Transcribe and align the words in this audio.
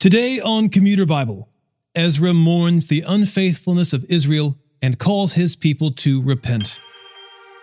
Today 0.00 0.38
on 0.38 0.68
Commuter 0.68 1.04
Bible, 1.04 1.48
Ezra 1.92 2.32
mourns 2.32 2.86
the 2.86 3.00
unfaithfulness 3.00 3.92
of 3.92 4.04
Israel 4.08 4.56
and 4.80 4.96
calls 4.96 5.32
his 5.32 5.56
people 5.56 5.90
to 5.90 6.22
repent. 6.22 6.78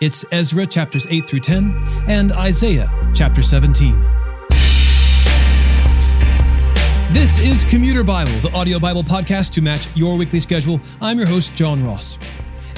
It's 0.01 0.25
Ezra 0.33 0.65
chapters 0.65 1.07
8 1.09 1.29
through 1.29 1.39
10 1.39 1.73
and 2.09 2.33
Isaiah 2.33 2.91
chapter 3.15 3.41
17. 3.41 3.97
This 7.13 7.39
is 7.39 7.63
Commuter 7.63 8.03
Bible, 8.03 8.33
the 8.41 8.51
audio 8.53 8.79
Bible 8.79 9.03
podcast 9.03 9.53
to 9.53 9.61
match 9.61 9.87
your 9.95 10.17
weekly 10.17 10.41
schedule. 10.41 10.81
I'm 10.99 11.17
your 11.17 11.27
host, 11.27 11.55
John 11.55 11.85
Ross. 11.85 12.17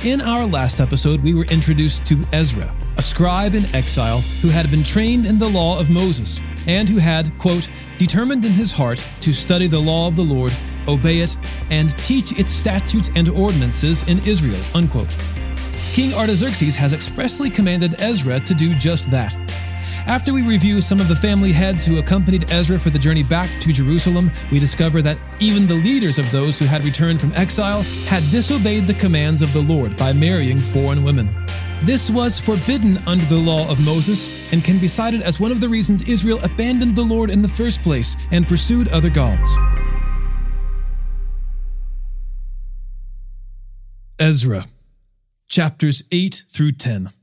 In 0.05 0.21
our 0.21 0.45
last 0.45 0.79
episode, 0.79 1.21
we 1.21 1.33
were 1.33 1.45
introduced 1.45 2.05
to 2.05 2.21
Ezra, 2.31 2.71
a 2.99 3.01
scribe 3.01 3.55
in 3.55 3.63
exile 3.73 4.19
who 4.43 4.49
had 4.49 4.69
been 4.69 4.83
trained 4.83 5.25
in 5.25 5.39
the 5.39 5.49
law 5.49 5.79
of 5.79 5.89
Moses 5.89 6.39
and 6.67 6.87
who 6.87 6.97
had, 6.97 7.35
quote, 7.39 7.69
determined 7.97 8.45
in 8.45 8.51
his 8.51 8.71
heart 8.71 8.99
to 9.21 9.33
study 9.33 9.67
the 9.67 9.79
law 9.79 10.07
of 10.07 10.15
the 10.15 10.23
Lord, 10.23 10.53
obey 10.87 11.19
it, 11.19 11.35
and 11.71 11.97
teach 11.97 12.37
its 12.37 12.51
statutes 12.51 13.09
and 13.15 13.29
ordinances 13.29 14.07
in 14.07 14.19
Israel, 14.27 14.59
unquote. 14.75 15.09
King 15.93 16.13
Artaxerxes 16.13 16.75
has 16.75 16.93
expressly 16.93 17.49
commanded 17.49 17.99
Ezra 17.99 18.39
to 18.41 18.53
do 18.53 18.73
just 18.75 19.09
that. 19.09 19.35
After 20.07 20.31
we 20.33 20.41
review 20.41 20.79
some 20.79 21.01
of 21.01 21.09
the 21.09 21.15
family 21.17 21.51
heads 21.51 21.85
who 21.85 21.99
accompanied 21.99 22.49
Ezra 22.49 22.79
for 22.79 22.91
the 22.91 22.99
journey 22.99 23.23
back 23.23 23.49
to 23.59 23.73
Jerusalem, 23.73 24.31
we 24.51 24.57
discover 24.57 25.01
that 25.01 25.17
even 25.41 25.67
the 25.67 25.73
leaders 25.73 26.17
of 26.17 26.31
those 26.31 26.57
who 26.57 26.63
had 26.65 26.85
returned 26.85 27.19
from 27.19 27.33
exile 27.33 27.81
had 28.05 28.23
disobeyed 28.31 28.87
the 28.87 28.93
commands 28.93 29.41
of 29.41 29.51
the 29.51 29.61
Lord 29.61 29.97
by 29.97 30.13
marrying 30.13 30.59
foreign 30.59 31.03
women. 31.03 31.29
This 31.83 32.09
was 32.09 32.39
forbidden 32.39 32.97
under 33.05 33.23
the 33.25 33.37
law 33.37 33.69
of 33.69 33.79
Moses 33.79 34.51
and 34.51 34.63
can 34.63 34.79
be 34.79 34.87
cited 34.87 35.21
as 35.21 35.39
one 35.39 35.51
of 35.51 35.61
the 35.61 35.69
reasons 35.69 36.01
Israel 36.09 36.39
abandoned 36.43 36.95
the 36.95 37.03
Lord 37.03 37.29
in 37.29 37.43
the 37.43 37.47
first 37.47 37.83
place 37.83 38.15
and 38.31 38.47
pursued 38.47 38.87
other 38.89 39.11
gods. 39.11 39.55
Ezra, 44.19 44.65
chapters 45.47 46.03
8 46.11 46.45
through 46.49 46.71
10. 46.71 47.13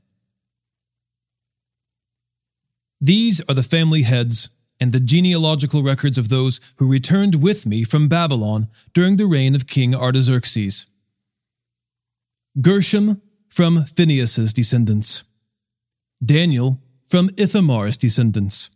These 3.01 3.41
are 3.49 3.53
the 3.53 3.61
family 3.61 4.03
heads 4.03 4.49
and 4.79 4.93
the 4.93 5.01
genealogical 5.01 5.83
records 5.83 6.17
of 6.17 6.29
those 6.29 6.61
who 6.77 6.87
returned 6.87 7.35
with 7.35 7.65
me 7.65 7.83
from 7.83 8.07
Babylon 8.07 8.69
during 8.93 9.17
the 9.17 9.27
reign 9.27 9.53
of 9.53 9.67
King 9.67 9.93
Artaxerxes. 9.93 10.85
Gershom 12.61 13.21
from 13.55 13.85
Phinehas's 13.85 14.51
descendants. 14.51 15.23
Daniel 16.23 16.81
from 17.05 17.29
Ithamar's 17.37 17.95
descendants. 17.95 18.69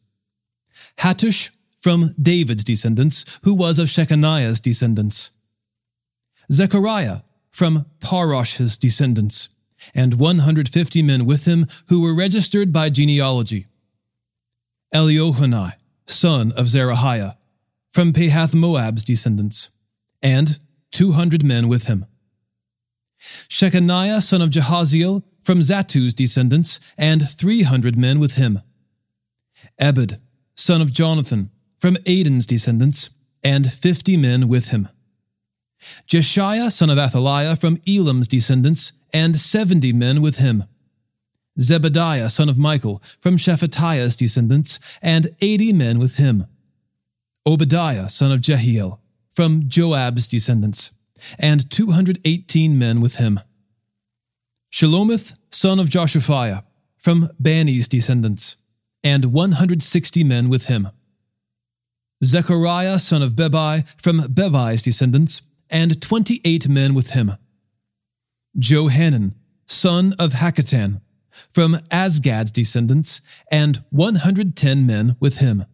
Hattush 1.00 1.50
from 1.78 2.16
David's 2.18 2.64
descendants, 2.64 3.26
who 3.44 3.54
was 3.54 3.78
of 3.78 3.90
Shechaniah's 3.90 4.62
descendants. 4.62 5.32
Zechariah 6.50 7.24
from 7.52 7.88
Parosh's 8.00 8.78
descendants, 8.78 9.50
and 9.94 10.14
150 10.14 11.02
men 11.02 11.26
with 11.26 11.44
him 11.44 11.68
who 11.90 12.02
were 12.02 12.16
registered 12.16 12.72
by 12.72 12.90
genealogy. 12.90 13.66
Eliehoenai, 14.96 15.74
son 16.08 16.54
of 16.54 16.68
Zerahiah, 16.68 17.36
from 17.90 18.14
Pahath 18.14 18.54
Moab's 18.54 19.04
descendants, 19.04 19.72
and 20.22 20.58
200 20.92 21.44
men 21.44 21.68
with 21.68 21.88
him. 21.88 22.06
Shechaniah, 23.48 24.22
son 24.22 24.42
of 24.42 24.50
Jahaziel, 24.50 25.24
from 25.42 25.60
Zattu's 25.60 26.14
descendants, 26.14 26.80
and 26.98 27.30
300 27.30 27.98
men 27.98 28.20
with 28.20 28.34
him. 28.34 28.62
Ebed, 29.78 30.20
son 30.56 30.82
of 30.82 30.94
Jonathan, 30.94 31.52
from 31.78 31.98
Adin's 32.06 32.46
descendants, 32.46 33.10
and 33.44 33.72
50 33.72 34.18
men 34.18 34.48
with 34.48 34.70
him. 34.70 34.90
Jeshaiah, 36.08 36.72
son 36.72 36.90
of 36.90 36.98
Athaliah, 36.98 37.56
from 37.56 37.80
Elam's 37.88 38.28
descendants, 38.28 38.92
and 39.14 39.38
70 39.38 39.94
men 39.94 40.22
with 40.22 40.38
him. 40.38 40.66
Zebadiah, 41.60 42.32
son 42.32 42.50
of 42.50 42.58
Michael, 42.58 43.02
from 43.20 43.38
Shephatiah's 43.38 44.16
descendants, 44.16 44.80
and 45.02 45.36
eighty 45.42 45.74
men 45.74 46.00
with 46.00 46.16
him. 46.16 46.46
Obadiah, 47.46 48.10
son 48.10 48.32
of 48.32 48.42
Jehiel, 48.42 49.02
from 49.30 49.68
Joab's 49.68 50.28
descendants, 50.28 50.92
and 51.38 51.70
two 51.70 51.92
hundred 51.92 52.20
eighteen 52.26 52.78
men 52.78 53.02
with 53.02 53.16
him. 53.16 53.40
Shelomith, 54.72 55.34
son 55.52 55.80
of 55.80 55.90
Josiphiah, 55.90 56.64
from 56.98 57.30
Bani's 57.40 57.88
descendants, 57.88 58.56
and 59.04 59.26
one 59.26 59.54
hundred 59.54 59.82
sixty 59.82 60.24
men 60.24 60.50
with 60.50 60.66
him. 60.66 60.90
Zechariah, 62.24 63.00
son 63.00 63.22
of 63.22 63.34
Bebai, 63.34 63.88
from 63.98 64.20
Bebai's 64.20 64.82
descendants, 64.82 65.42
and 65.70 66.02
twenty 66.02 66.42
eight 66.44 66.68
men 66.68 66.94
with 66.94 67.12
him. 67.12 67.34
Johanan, 68.58 69.36
son 69.68 70.14
of 70.20 70.34
Hakkatan, 70.34 71.02
from 71.50 71.76
Azgad's 71.92 72.52
descendants, 72.52 73.22
and 73.52 73.84
110 73.90 74.86
men 74.86 75.16
with 75.20 75.38
him. 75.38 75.66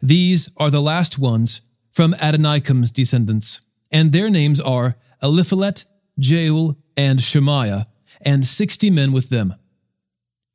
These 0.00 0.48
are 0.56 0.70
the 0.70 0.80
last 0.80 1.18
ones 1.18 1.60
from 1.92 2.14
Adonikam's 2.14 2.90
descendants, 2.90 3.60
and 3.94 4.10
their 4.10 4.28
names 4.28 4.60
are 4.60 4.96
Eliphelet, 5.22 5.84
Jeuel, 6.18 6.76
and 6.96 7.22
Shemaiah, 7.22 7.86
and 8.20 8.44
60 8.44 8.90
men 8.90 9.12
with 9.12 9.30
them. 9.30 9.54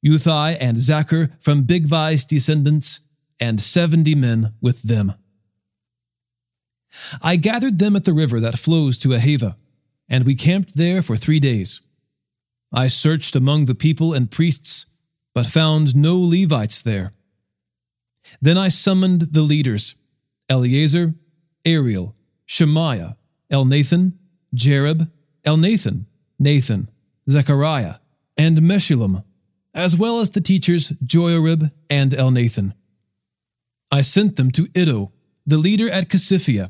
Uthai 0.06 0.58
and 0.60 0.78
Zaccur 0.78 1.32
from 1.40 1.64
Bigvai's 1.64 2.26
descendants, 2.26 3.00
and 3.40 3.62
70 3.62 4.14
men 4.16 4.54
with 4.62 4.84
them. 4.84 5.14
I 7.22 7.38
gathered 7.38 7.80
them 7.80 7.96
at 7.96 8.04
the 8.04 8.14
river 8.14 8.42
that 8.42 8.60
flows 8.60 8.98
to 9.00 9.10
Ahava, 9.10 9.56
and 10.10 10.26
we 10.26 10.36
camped 10.36 10.76
there 10.76 11.02
for 11.02 11.16
three 11.16 11.40
days. 11.40 11.80
I 12.74 12.88
searched 12.88 13.38
among 13.38 13.66
the 13.66 13.76
people 13.76 14.14
and 14.14 14.30
priests, 14.30 14.86
but 15.34 15.46
found 15.46 15.96
no 15.96 16.20
Levites 16.20 16.82
there. 16.82 17.14
Then 18.42 18.58
I 18.58 18.68
summoned 18.68 19.34
the 19.34 19.44
leaders 19.44 19.96
Eleazar, 20.50 21.14
Ariel, 21.64 22.16
Shemaiah, 22.46 23.16
Elnathan, 23.52 24.14
Jarib, 24.54 25.10
Elnathan, 25.46 26.06
Nathan, 26.38 26.90
Zechariah, 27.30 27.96
and 28.38 28.58
Meshullam, 28.60 29.24
as 29.74 29.98
well 29.98 30.20
as 30.20 30.32
the 30.32 30.42
teachers 30.42 30.92
Joiarib 31.04 31.72
and 31.90 32.12
Elnathan. 32.12 32.74
I 33.92 34.02
sent 34.02 34.36
them 34.36 34.52
to 34.52 34.68
Iddo, 34.76 35.12
the 35.46 35.58
leader 35.58 35.90
at 35.90 36.10
Casiphia, 36.10 36.70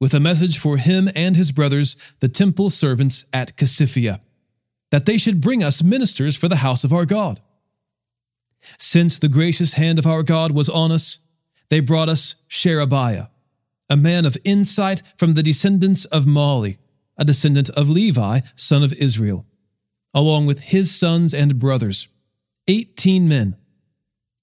with 0.00 0.14
a 0.14 0.20
message 0.20 0.58
for 0.58 0.76
him 0.76 1.08
and 1.14 1.36
his 1.36 1.52
brothers, 1.52 1.96
the 2.20 2.28
temple 2.28 2.70
servants 2.70 3.24
at 3.32 3.56
Casiphia 3.56 4.20
that 4.90 5.06
they 5.06 5.18
should 5.18 5.40
bring 5.40 5.62
us 5.62 5.82
ministers 5.82 6.36
for 6.36 6.48
the 6.48 6.56
house 6.56 6.84
of 6.84 6.92
our 6.92 7.04
God. 7.04 7.40
Since 8.78 9.18
the 9.18 9.28
gracious 9.28 9.74
hand 9.74 9.98
of 9.98 10.06
our 10.06 10.22
God 10.22 10.52
was 10.52 10.68
on 10.68 10.90
us, 10.92 11.18
they 11.68 11.80
brought 11.80 12.08
us 12.08 12.34
Sherebiah, 12.48 13.26
a 13.90 13.96
man 13.96 14.24
of 14.24 14.36
insight 14.44 15.02
from 15.16 15.34
the 15.34 15.42
descendants 15.42 16.04
of 16.06 16.24
Mahli, 16.24 16.78
a 17.16 17.24
descendant 17.24 17.70
of 17.70 17.88
Levi, 17.88 18.40
son 18.54 18.82
of 18.82 18.92
Israel, 18.94 19.46
along 20.14 20.46
with 20.46 20.60
his 20.60 20.94
sons 20.94 21.34
and 21.34 21.58
brothers, 21.58 22.08
eighteen 22.66 23.28
men, 23.28 23.56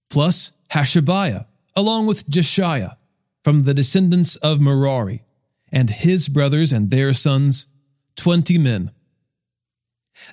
plus 0.09 0.51
Hashabiah, 0.71 1.45
along 1.75 2.07
with 2.07 2.27
Jeshaiah, 2.29 2.97
from 3.43 3.63
the 3.63 3.73
descendants 3.73 4.35
of 4.37 4.59
Merari, 4.59 5.23
and 5.71 5.89
his 5.89 6.27
brothers 6.27 6.71
and 6.71 6.89
their 6.89 7.13
sons, 7.13 7.67
twenty 8.15 8.57
men. 8.57 8.91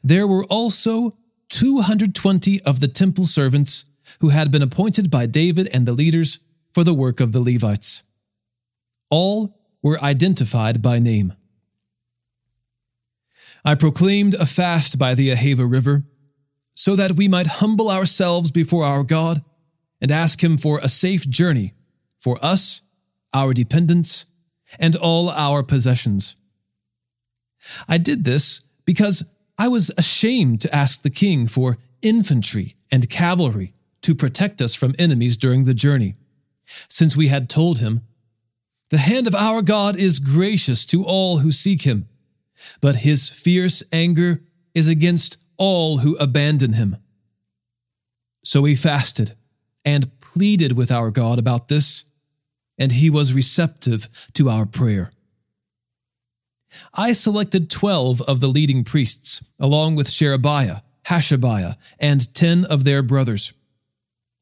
There 0.02 0.26
were 0.26 0.44
also 0.44 1.16
220 1.52 2.62
of 2.62 2.80
the 2.80 2.88
temple 2.88 3.26
servants 3.26 3.84
who 4.20 4.30
had 4.30 4.50
been 4.50 4.62
appointed 4.62 5.10
by 5.10 5.26
David 5.26 5.68
and 5.68 5.86
the 5.86 5.92
leaders 5.92 6.38
for 6.72 6.82
the 6.82 6.94
work 6.94 7.20
of 7.20 7.32
the 7.32 7.40
Levites. 7.40 8.02
All 9.12 9.58
were 9.82 10.02
identified 10.02 10.80
by 10.80 10.98
name. 10.98 11.34
I 13.62 13.74
proclaimed 13.74 14.32
a 14.32 14.46
fast 14.46 14.98
by 14.98 15.14
the 15.14 15.28
Ahava 15.28 15.70
River, 15.70 16.04
so 16.74 16.96
that 16.96 17.12
we 17.12 17.28
might 17.28 17.58
humble 17.60 17.90
ourselves 17.90 18.50
before 18.50 18.86
our 18.86 19.02
God 19.02 19.44
and 20.00 20.10
ask 20.10 20.42
Him 20.42 20.56
for 20.56 20.78
a 20.78 20.88
safe 20.88 21.28
journey 21.28 21.74
for 22.18 22.42
us, 22.42 22.80
our 23.34 23.52
dependents, 23.52 24.24
and 24.78 24.96
all 24.96 25.28
our 25.28 25.62
possessions. 25.62 26.36
I 27.86 27.98
did 27.98 28.24
this 28.24 28.62
because 28.86 29.22
I 29.58 29.68
was 29.68 29.90
ashamed 29.98 30.62
to 30.62 30.74
ask 30.74 31.02
the 31.02 31.10
king 31.10 31.46
for 31.46 31.76
infantry 32.00 32.76
and 32.90 33.10
cavalry 33.10 33.74
to 34.00 34.14
protect 34.14 34.62
us 34.62 34.74
from 34.74 34.94
enemies 34.98 35.36
during 35.36 35.64
the 35.64 35.74
journey, 35.74 36.14
since 36.88 37.14
we 37.14 37.28
had 37.28 37.50
told 37.50 37.78
him, 37.80 38.00
The 38.92 38.98
hand 38.98 39.26
of 39.26 39.34
our 39.34 39.62
God 39.62 39.96
is 39.96 40.18
gracious 40.18 40.84
to 40.86 41.02
all 41.02 41.38
who 41.38 41.50
seek 41.50 41.82
him, 41.82 42.10
but 42.82 42.96
his 42.96 43.26
fierce 43.26 43.82
anger 43.90 44.42
is 44.74 44.86
against 44.86 45.38
all 45.56 45.98
who 45.98 46.14
abandon 46.18 46.74
him. 46.74 46.98
So 48.44 48.60
we 48.60 48.76
fasted 48.76 49.32
and 49.82 50.20
pleaded 50.20 50.72
with 50.72 50.92
our 50.92 51.10
God 51.10 51.38
about 51.38 51.68
this, 51.68 52.04
and 52.76 52.92
he 52.92 53.08
was 53.08 53.32
receptive 53.32 54.10
to 54.34 54.50
our 54.50 54.66
prayer. 54.66 55.10
I 56.92 57.14
selected 57.14 57.70
twelve 57.70 58.20
of 58.20 58.40
the 58.40 58.48
leading 58.48 58.84
priests, 58.84 59.42
along 59.58 59.94
with 59.94 60.10
Sherebiah, 60.10 60.82
Hashabiah, 61.06 61.76
and 61.98 62.34
ten 62.34 62.66
of 62.66 62.84
their 62.84 63.02
brothers. 63.02 63.54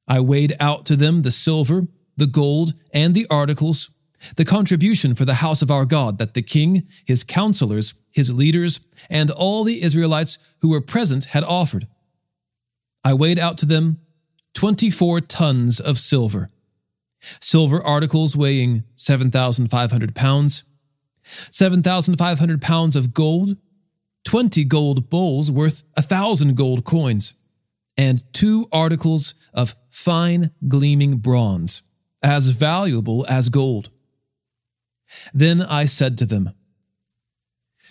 I 0.09 0.19
weighed 0.19 0.57
out 0.59 0.87
to 0.87 0.97
them 0.97 1.21
the 1.21 1.31
silver, 1.31 1.87
the 2.17 2.27
gold, 2.27 2.75
and 2.93 3.15
the 3.15 3.29
articles, 3.31 3.91
the 4.37 4.45
contribution 4.45 5.15
for 5.15 5.25
the 5.25 5.35
house 5.35 5.63
of 5.63 5.71
our 5.71 5.85
God 5.85 6.19
that 6.19 6.35
the 6.35 6.43
king, 6.43 6.87
his 7.05 7.25
counselors, 7.25 7.95
his 8.11 8.31
leaders, 8.31 8.81
and 9.09 9.31
all 9.31 9.65
the 9.65 9.83
Israelites 9.83 10.39
who 10.61 10.71
were 10.71 10.81
present 10.81 11.27
had 11.27 11.45
offered. 11.45 11.87
I 13.03 13.15
weighed 13.15 13.39
out 13.39 13.59
to 13.59 13.67
them 13.67 14.01
24 14.55 15.23
tons 15.23 15.81
of 15.81 15.99
silver, 15.99 16.51
silver 17.41 17.83
articles 17.83 18.37
weighing 18.37 18.85
7,500 18.97 20.15
pounds, 20.15 20.65
7,500 21.51 22.61
pounds 22.61 22.97
of 22.97 23.15
gold, 23.15 23.57
20 24.25 24.65
gold 24.65 25.09
bowls 25.09 25.51
worth 25.51 25.83
a 25.97 26.03
thousand 26.03 26.57
gold 26.57 26.85
coins, 26.85 27.35
and 27.97 28.23
two 28.33 28.69
articles 28.73 29.35
of 29.55 29.75
fine 29.89 30.51
gleaming 30.69 31.19
bronze, 31.19 31.83
as 32.23 32.49
valuable 32.49 33.25
as 33.29 33.49
gold. 33.49 33.91
Then 35.33 35.63
I 35.63 35.85
said 35.85 36.19
to 36.19 36.27
them, 36.27 36.51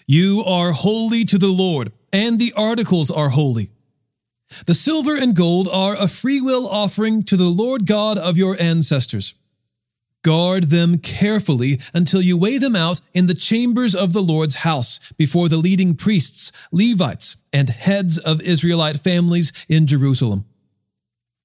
You 0.05 0.43
are 0.45 0.71
holy 0.71 1.25
to 1.25 1.37
the 1.37 1.47
Lord, 1.47 1.91
and 2.11 2.39
the 2.39 2.53
articles 2.55 3.11
are 3.11 3.29
holy. 3.29 3.71
The 4.65 4.73
silver 4.73 5.15
and 5.15 5.35
gold 5.35 5.67
are 5.67 5.95
a 5.95 6.07
freewill 6.07 6.67
offering 6.67 7.23
to 7.23 7.37
the 7.37 7.49
Lord 7.49 7.85
God 7.85 8.17
of 8.17 8.37
your 8.37 8.59
ancestors. 8.59 9.35
Guard 10.21 10.65
them 10.65 10.97
carefully 10.97 11.79
until 11.93 12.21
you 12.21 12.37
weigh 12.37 12.57
them 12.57 12.75
out 12.75 12.99
in 13.13 13.27
the 13.27 13.33
chambers 13.33 13.95
of 13.95 14.11
the 14.11 14.21
Lord's 14.21 14.55
house 14.55 14.99
before 15.17 15.47
the 15.47 15.57
leading 15.57 15.95
priests, 15.95 16.51
Levites, 16.71 17.37
and 17.53 17.69
heads 17.69 18.17
of 18.17 18.41
Israelite 18.41 18.97
families 18.97 19.53
in 19.69 19.87
Jerusalem. 19.87 20.45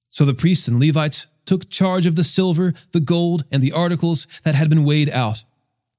So 0.09 0.25
the 0.25 0.33
priests 0.33 0.67
and 0.67 0.79
Levites 0.79 1.27
took 1.45 1.69
charge 1.69 2.05
of 2.05 2.15
the 2.15 2.23
silver, 2.23 2.73
the 2.91 2.99
gold, 2.99 3.45
and 3.51 3.63
the 3.63 3.71
articles 3.71 4.27
that 4.43 4.55
had 4.55 4.69
been 4.69 4.83
weighed 4.83 5.09
out 5.09 5.43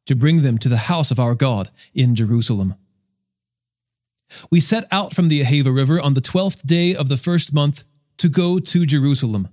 to 0.06 0.14
bring 0.14 0.42
them 0.42 0.58
to 0.58 0.68
the 0.68 0.76
house 0.76 1.10
of 1.10 1.20
our 1.20 1.34
God 1.34 1.70
in 1.94 2.14
Jerusalem. 2.14 2.74
We 4.50 4.60
set 4.60 4.86
out 4.90 5.14
from 5.14 5.28
the 5.28 5.42
Ahava 5.42 5.74
River 5.74 6.00
on 6.00 6.14
the 6.14 6.20
twelfth 6.20 6.66
day 6.66 6.94
of 6.94 7.08
the 7.08 7.16
first 7.16 7.52
month 7.52 7.84
to 8.18 8.28
go 8.28 8.58
to 8.58 8.86
Jerusalem. 8.86 9.48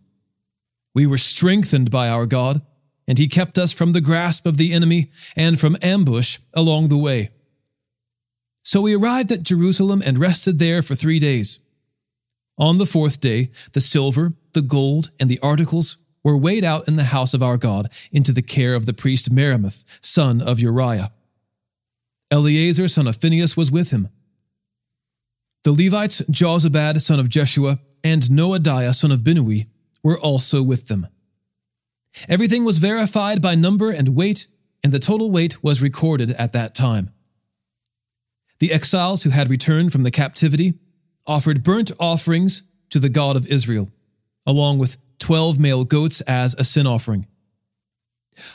We 0.95 1.05
were 1.05 1.17
strengthened 1.17 1.91
by 1.91 2.09
our 2.09 2.25
God 2.25 2.61
and 3.07 3.17
he 3.17 3.27
kept 3.27 3.57
us 3.57 3.71
from 3.71 3.91
the 3.91 4.01
grasp 4.01 4.45
of 4.45 4.57
the 4.57 4.73
enemy 4.73 5.11
and 5.35 5.59
from 5.59 5.77
ambush 5.81 6.39
along 6.53 6.87
the 6.87 6.97
way. 6.97 7.31
So 8.63 8.81
we 8.81 8.95
arrived 8.95 9.31
at 9.31 9.43
Jerusalem 9.43 10.01
and 10.05 10.17
rested 10.17 10.57
there 10.57 10.81
for 10.81 10.95
three 10.95 11.19
days. 11.19 11.59
On 12.57 12.77
the 12.77 12.85
fourth 12.85 13.19
day, 13.19 13.51
the 13.73 13.81
silver, 13.81 14.33
the 14.53 14.61
gold, 14.61 15.11
and 15.19 15.29
the 15.29 15.39
articles 15.39 15.97
were 16.23 16.37
weighed 16.37 16.63
out 16.63 16.87
in 16.87 16.95
the 16.95 17.05
house 17.05 17.33
of 17.33 17.43
our 17.43 17.57
God 17.57 17.89
into 18.11 18.31
the 18.31 18.41
care 18.41 18.75
of 18.75 18.85
the 18.85 18.93
priest 18.93 19.31
Meremoth, 19.31 19.83
son 20.01 20.41
of 20.41 20.59
Uriah. 20.59 21.11
Eleazar, 22.31 22.87
son 22.87 23.07
of 23.07 23.17
Phinehas, 23.17 23.57
was 23.57 23.71
with 23.71 23.91
him. 23.91 24.09
The 25.63 25.71
Levites, 25.71 26.21
Jozabad, 26.23 27.01
son 27.01 27.19
of 27.19 27.29
Jeshua, 27.29 27.79
and 28.03 28.23
Noadiah, 28.23 28.93
son 28.93 29.11
of 29.11 29.19
Binnui, 29.19 29.67
were 30.01 30.19
also 30.19 30.61
with 30.61 30.87
them. 30.87 31.07
Everything 32.27 32.63
was 32.65 32.77
verified 32.77 33.41
by 33.41 33.55
number 33.55 33.89
and 33.89 34.09
weight, 34.09 34.47
and 34.83 34.91
the 34.91 34.99
total 34.99 35.31
weight 35.31 35.63
was 35.63 35.81
recorded 35.81 36.31
at 36.31 36.53
that 36.53 36.75
time. 36.75 37.11
The 38.59 38.71
exiles 38.71 39.23
who 39.23 39.29
had 39.29 39.49
returned 39.49 39.91
from 39.91 40.03
the 40.03 40.11
captivity 40.11 40.75
offered 41.25 41.63
burnt 41.63 41.91
offerings 41.99 42.63
to 42.89 42.99
the 42.99 43.09
God 43.09 43.35
of 43.35 43.47
Israel, 43.47 43.89
along 44.45 44.77
with 44.77 44.97
twelve 45.23 45.57
male 45.57 45.85
goats 45.85 46.19
as 46.21 46.53
a 46.55 46.65
sin 46.65 46.85
offering. 46.85 47.25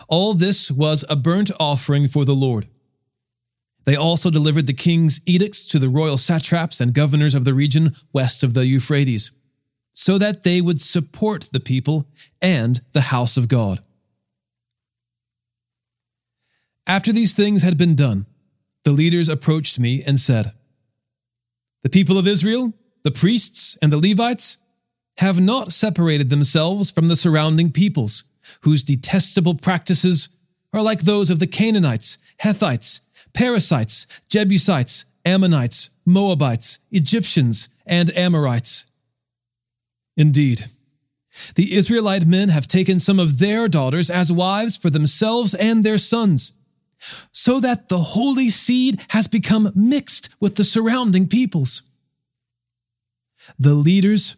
All 0.06 0.34
this 0.34 0.70
was 0.70 1.02
a 1.08 1.16
burnt 1.16 1.50
offering 1.58 2.08
for 2.08 2.26
the 2.26 2.34
Lord. 2.34 2.68
They 3.86 3.96
also 3.96 4.28
delivered 4.28 4.66
the 4.66 4.74
king's 4.74 5.22
edicts 5.24 5.66
to 5.68 5.78
the 5.78 5.88
royal 5.88 6.18
satraps 6.18 6.78
and 6.78 6.92
governors 6.92 7.34
of 7.34 7.46
the 7.46 7.54
region 7.54 7.94
west 8.12 8.44
of 8.44 8.52
the 8.52 8.66
Euphrates 8.66 9.30
so 9.94 10.18
that 10.18 10.42
they 10.42 10.60
would 10.60 10.82
support 10.82 11.48
the 11.52 11.58
people 11.72 12.06
and 12.42 12.82
the 12.92 13.08
house 13.12 13.38
of 13.38 13.48
God. 13.48 13.80
After 16.86 17.14
these 17.14 17.32
things 17.32 17.62
had 17.62 17.78
been 17.78 17.94
done, 17.94 18.26
the 18.84 18.92
leaders 18.92 19.30
approached 19.30 19.78
me 19.78 20.02
and 20.06 20.20
said, 20.20 20.52
The 21.82 21.88
people 21.88 22.18
of 22.18 22.28
Israel, 22.28 22.74
the 23.04 23.10
priests, 23.10 23.78
and 23.80 23.90
the 23.90 23.96
Levites 23.96 24.58
have 25.18 25.40
not 25.40 25.72
separated 25.72 26.30
themselves 26.30 26.90
from 26.90 27.08
the 27.08 27.16
surrounding 27.16 27.72
peoples, 27.72 28.22
whose 28.60 28.84
detestable 28.84 29.54
practices 29.54 30.28
are 30.72 30.82
like 30.82 31.00
those 31.00 31.28
of 31.28 31.40
the 31.40 31.46
Canaanites, 31.46 32.18
Hethites, 32.42 33.00
Perizzites, 33.34 34.06
Jebusites, 34.28 35.04
Ammonites, 35.24 35.90
Moabites, 36.06 36.78
Egyptians, 36.92 37.68
and 37.84 38.16
Amorites. 38.16 38.86
Indeed, 40.16 40.66
the 41.56 41.74
Israelite 41.74 42.26
men 42.26 42.48
have 42.50 42.68
taken 42.68 43.00
some 43.00 43.18
of 43.18 43.38
their 43.38 43.66
daughters 43.68 44.10
as 44.10 44.32
wives 44.32 44.76
for 44.76 44.90
themselves 44.90 45.52
and 45.54 45.82
their 45.82 45.98
sons, 45.98 46.52
so 47.32 47.58
that 47.58 47.88
the 47.88 47.98
holy 47.98 48.48
seed 48.48 49.04
has 49.10 49.26
become 49.26 49.72
mixed 49.74 50.28
with 50.38 50.56
the 50.56 50.64
surrounding 50.64 51.26
peoples. 51.26 51.82
The 53.58 53.74
leaders 53.74 54.36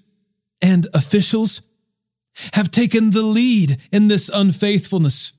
and 0.63 0.87
officials 0.95 1.63
have 2.55 2.71
taken 2.71 3.11
the 3.11 3.23
lead 3.23 3.79
in 3.93 4.09
this 4.09 4.31
unfaithfulness. 4.33 5.33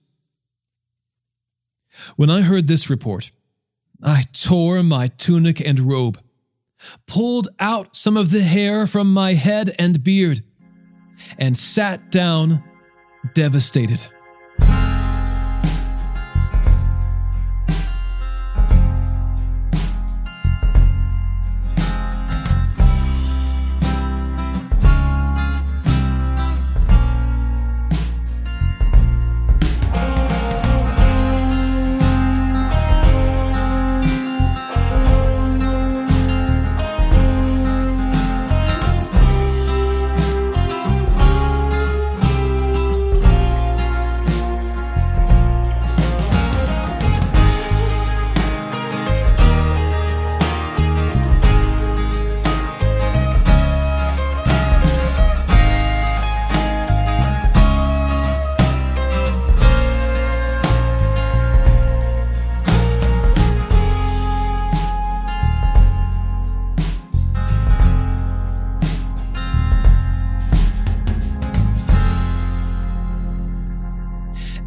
When 2.16 2.30
I 2.30 2.42
heard 2.42 2.68
this 2.68 2.90
report, 2.90 3.32
I 4.02 4.24
tore 4.34 4.82
my 4.84 5.08
tunic 5.08 5.60
and 5.60 5.80
robe 5.80 6.20
pulled 7.08 7.48
out 7.60 7.96
some 7.96 8.18
of 8.18 8.32
the 8.32 8.42
hair 8.42 8.88
from 8.88 9.14
my 9.14 9.34
head 9.34 9.74
and 9.78 10.04
beard, 10.04 10.42
and 11.38 11.58
sat 11.58 12.12
down 12.12 12.64
devastated. 13.34 14.06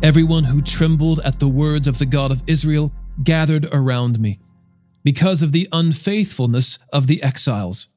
Everyone 0.04 0.44
who 0.44 0.60
trembled 0.60 1.20
at 1.24 1.38
the 1.38 1.48
words 1.48 1.88
of 1.88 1.96
the 1.96 2.04
God 2.04 2.30
of 2.30 2.42
Israel 2.46 2.92
gathered 3.22 3.64
around 3.72 4.20
me 4.20 4.38
because 5.02 5.40
of 5.40 5.52
the 5.52 5.66
unfaithfulness 5.72 6.78
of 6.92 7.06
the 7.06 7.22
exiles, 7.22 7.88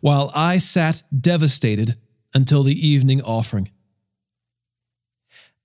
while 0.00 0.32
I 0.34 0.58
sat 0.58 1.04
devastated 1.16 1.94
until 2.34 2.64
the 2.64 2.74
evening 2.74 3.22
offering. 3.22 3.70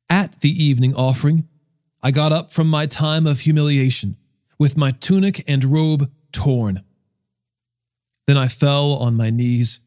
At 0.07 0.41
the 0.41 0.51
evening 0.51 0.93
offering, 0.93 1.47
I 2.03 2.11
got 2.11 2.31
up 2.31 2.53
from 2.53 2.67
my 2.67 2.85
time 2.85 3.25
of 3.25 3.39
humiliation 3.39 4.17
with 4.59 4.77
my 4.77 4.91
tunic 4.91 5.43
and 5.47 5.65
robe 5.65 6.11
torn. 6.31 6.83
Then 8.27 8.37
I 8.37 8.49
fell 8.49 8.93
on 8.97 9.15
my 9.15 9.31
knees 9.31 9.79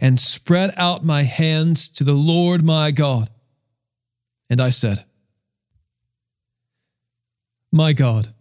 and 0.00 0.18
spread 0.18 0.74
out 0.76 1.04
my 1.04 1.22
hands 1.22 1.88
to 1.90 2.02
the 2.02 2.14
Lord 2.14 2.64
my 2.64 2.90
God. 2.90 3.30
And 4.48 4.60
I 4.60 4.70
said, 4.70 5.04
My 7.72 7.92
God, 7.92 8.34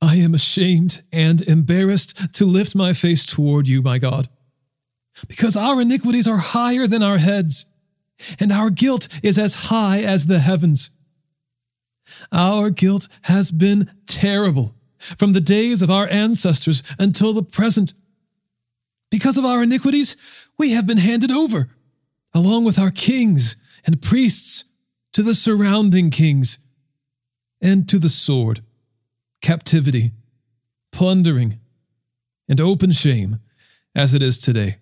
I 0.00 0.16
am 0.16 0.34
ashamed 0.34 1.02
and 1.10 1.40
embarrassed 1.42 2.34
to 2.34 2.44
lift 2.44 2.76
my 2.76 2.92
face 2.92 3.26
toward 3.26 3.66
you, 3.66 3.82
my 3.82 3.98
God, 3.98 4.28
because 5.26 5.56
our 5.56 5.80
iniquities 5.80 6.28
are 6.28 6.36
higher 6.36 6.86
than 6.86 7.02
our 7.02 7.18
heads, 7.18 7.66
and 8.38 8.52
our 8.52 8.70
guilt 8.70 9.08
is 9.22 9.38
as 9.38 9.66
high 9.70 10.02
as 10.02 10.26
the 10.26 10.38
heavens. 10.38 10.90
Our 12.30 12.70
guilt 12.70 13.08
has 13.22 13.50
been 13.50 13.90
terrible 14.06 14.76
from 15.18 15.32
the 15.32 15.40
days 15.40 15.82
of 15.82 15.90
our 15.90 16.06
ancestors 16.08 16.84
until 16.98 17.32
the 17.32 17.42
present. 17.42 17.92
Because 19.10 19.36
of 19.36 19.44
our 19.44 19.64
iniquities, 19.64 20.16
we 20.56 20.72
have 20.72 20.86
been 20.86 20.98
handed 20.98 21.32
over, 21.32 21.70
along 22.32 22.64
with 22.64 22.78
our 22.78 22.90
kings 22.90 23.56
and 23.84 24.00
priests, 24.00 24.64
to 25.12 25.22
the 25.22 25.34
surrounding 25.34 26.10
kings 26.10 26.58
and 27.60 27.88
to 27.88 27.98
the 27.98 28.08
sword, 28.08 28.62
captivity, 29.40 30.12
plundering, 30.92 31.58
and 32.48 32.60
open 32.60 32.92
shame, 32.92 33.40
as 33.94 34.14
it 34.14 34.22
is 34.22 34.38
today. 34.38 34.76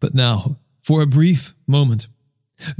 But 0.00 0.14
now, 0.14 0.58
for 0.80 1.02
a 1.02 1.06
brief 1.06 1.54
moment, 1.66 2.06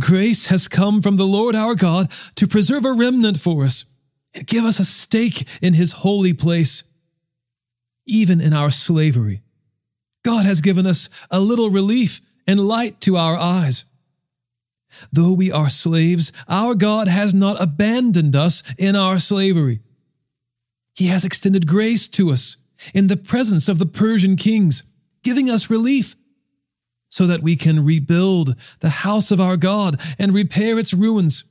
grace 0.00 0.47
has 0.47 0.69
come 0.69 1.02
from 1.02 1.17
the 1.17 1.26
Lord 1.26 1.55
our 1.55 1.75
God 1.75 2.11
to 2.37 2.47
preserve 2.47 2.85
a 2.85 2.93
remnant 2.93 3.41
for 3.41 3.64
us 3.64 3.85
and 4.35 4.47
give 4.47 4.64
us 4.64 4.79
a 4.79 4.85
stake 4.85 5.47
in 5.61 5.75
his 5.75 5.93
holy 5.93 6.33
place. 6.33 6.85
Even 8.07 8.41
in 8.41 8.52
our 8.52 8.71
slavery, 8.71 9.43
God 10.25 10.45
has 10.45 10.61
given 10.61 10.87
us 10.87 11.09
a 11.31 11.41
little 11.41 11.71
relief 11.71 12.21
and 12.47 12.61
light 12.61 13.00
to 13.02 13.17
our 13.17 13.37
eyes. 13.37 13.85
Though 15.12 15.32
we 15.32 15.50
are 15.50 15.70
slaves, 15.70 16.32
our 16.49 16.75
God 16.75 17.08
has 17.08 17.34
not 17.34 17.61
abandoned 17.61 18.37
us 18.37 18.62
in 18.78 18.96
our 18.96 19.18
slavery. 19.18 19.80
He 20.94 21.06
has 21.06 21.25
extended 21.25 21.66
grace 21.66 22.06
to 22.08 22.30
us 22.30 22.56
in 22.92 23.06
the 23.06 23.16
presence 23.16 23.68
of 23.68 23.78
the 23.78 23.87
Persian 23.87 24.37
kings, 24.37 24.82
giving 25.22 25.49
us 25.49 25.70
relief 25.70 26.16
so 27.08 27.26
that 27.26 27.42
we 27.42 27.56
can 27.56 27.84
rebuild 27.84 28.54
the 28.80 28.90
house 28.90 29.30
of 29.30 29.40
our 29.40 29.56
God 29.56 30.00
and 30.18 30.34
repair 30.34 30.78
its 30.78 30.94
ruins, 30.94 31.44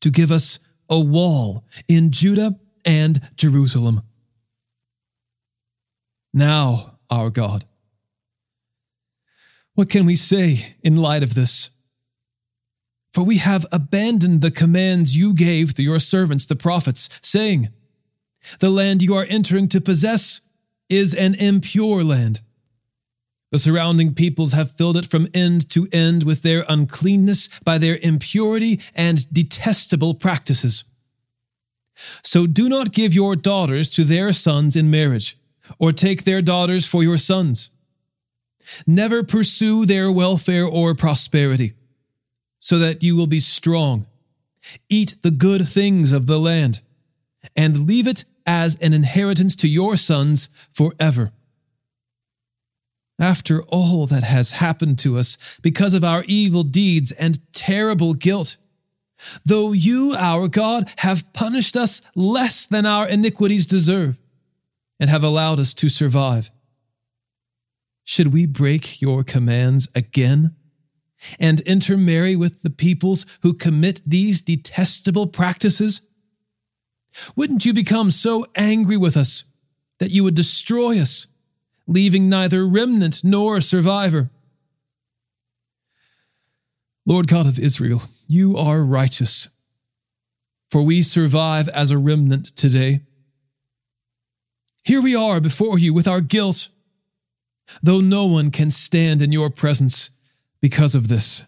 to 0.00 0.10
give 0.10 0.32
us 0.32 0.58
a 0.90 0.98
wall 0.98 1.64
in 1.86 2.10
Judah 2.10 2.58
and 2.84 3.20
Jerusalem. 3.36 4.02
Now, 6.34 6.98
our 7.08 7.30
God, 7.30 7.64
what 9.74 9.88
can 9.88 10.04
we 10.04 10.16
say 10.16 10.74
in 10.82 10.96
light 10.96 11.22
of 11.22 11.34
this? 11.34 11.70
For 13.12 13.22
we 13.22 13.38
have 13.38 13.66
abandoned 13.70 14.40
the 14.40 14.50
commands 14.50 15.16
you 15.16 15.34
gave 15.34 15.74
to 15.74 15.82
your 15.82 15.98
servants, 15.98 16.46
the 16.46 16.56
prophets, 16.56 17.10
saying, 17.20 17.68
The 18.60 18.70
land 18.70 19.02
you 19.02 19.14
are 19.14 19.26
entering 19.28 19.68
to 19.68 19.80
possess 19.80 20.40
is 20.88 21.14
an 21.14 21.34
impure 21.34 22.02
land. 22.02 22.40
The 23.50 23.58
surrounding 23.58 24.14
peoples 24.14 24.52
have 24.52 24.70
filled 24.70 24.96
it 24.96 25.04
from 25.04 25.28
end 25.34 25.68
to 25.70 25.86
end 25.92 26.22
with 26.22 26.40
their 26.40 26.64
uncleanness 26.70 27.50
by 27.62 27.76
their 27.76 27.98
impurity 27.98 28.80
and 28.94 29.30
detestable 29.30 30.14
practices. 30.14 30.84
So 32.24 32.46
do 32.46 32.66
not 32.66 32.92
give 32.92 33.12
your 33.12 33.36
daughters 33.36 33.90
to 33.90 34.04
their 34.04 34.32
sons 34.32 34.74
in 34.74 34.90
marriage, 34.90 35.36
or 35.78 35.92
take 35.92 36.24
their 36.24 36.40
daughters 36.40 36.86
for 36.86 37.02
your 37.02 37.18
sons. 37.18 37.68
Never 38.86 39.22
pursue 39.22 39.84
their 39.84 40.10
welfare 40.10 40.64
or 40.64 40.94
prosperity 40.94 41.74
so 42.62 42.78
that 42.78 43.02
you 43.02 43.16
will 43.16 43.26
be 43.26 43.40
strong. 43.40 44.06
Eat 44.88 45.16
the 45.22 45.32
good 45.32 45.66
things 45.66 46.12
of 46.12 46.26
the 46.26 46.38
land, 46.38 46.80
and 47.56 47.88
leave 47.88 48.06
it 48.06 48.24
as 48.46 48.76
an 48.76 48.92
inheritance 48.92 49.56
to 49.56 49.68
your 49.68 49.96
sons 49.96 50.48
forever. 50.70 51.32
After 53.18 53.64
all 53.64 54.06
that 54.06 54.22
has 54.22 54.52
happened 54.52 55.00
to 55.00 55.18
us 55.18 55.36
because 55.60 55.92
of 55.92 56.04
our 56.04 56.22
evil 56.28 56.62
deeds 56.62 57.10
and 57.10 57.40
terrible 57.52 58.14
guilt, 58.14 58.56
though 59.44 59.72
you, 59.72 60.14
our 60.16 60.46
God, 60.46 60.88
have 60.98 61.30
punished 61.32 61.76
us 61.76 62.00
less 62.14 62.64
than 62.64 62.86
our 62.86 63.08
iniquities 63.08 63.66
deserve, 63.66 64.20
and 65.00 65.10
have 65.10 65.24
allowed 65.24 65.58
us 65.58 65.74
to 65.74 65.88
survive, 65.88 66.52
should 68.04 68.32
we 68.32 68.46
break 68.46 69.02
your 69.02 69.24
commands 69.24 69.88
again? 69.96 70.54
And 71.38 71.60
intermarry 71.62 72.36
with 72.36 72.62
the 72.62 72.70
peoples 72.70 73.26
who 73.42 73.52
commit 73.52 74.00
these 74.06 74.40
detestable 74.40 75.26
practices? 75.26 76.02
Wouldn't 77.36 77.66
you 77.66 77.72
become 77.72 78.10
so 78.10 78.46
angry 78.54 78.96
with 78.96 79.16
us 79.16 79.44
that 79.98 80.10
you 80.10 80.24
would 80.24 80.34
destroy 80.34 80.98
us, 80.98 81.26
leaving 81.86 82.28
neither 82.28 82.66
remnant 82.66 83.22
nor 83.22 83.60
survivor? 83.60 84.30
Lord 87.04 87.26
God 87.26 87.46
of 87.46 87.58
Israel, 87.58 88.02
you 88.28 88.56
are 88.56 88.82
righteous, 88.82 89.48
for 90.70 90.82
we 90.82 91.02
survive 91.02 91.68
as 91.68 91.90
a 91.90 91.98
remnant 91.98 92.56
today. 92.56 93.02
Here 94.84 95.02
we 95.02 95.14
are 95.14 95.40
before 95.40 95.78
you 95.78 95.92
with 95.92 96.08
our 96.08 96.20
guilt, 96.20 96.68
though 97.82 98.00
no 98.00 98.26
one 98.26 98.50
can 98.50 98.70
stand 98.70 99.20
in 99.20 99.32
your 99.32 99.50
presence 99.50 100.10
because 100.62 100.94
of 100.94 101.08
this. 101.08 101.44